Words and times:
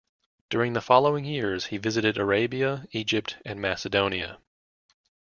During 0.49 0.73
the 0.73 0.81
following 0.81 1.25
years 1.25 1.67
he 1.67 1.77
visited 1.77 2.17
Arabia, 2.17 2.85
Egypt 2.91 3.37
and 3.45 3.61
Macedonia. 3.61 4.39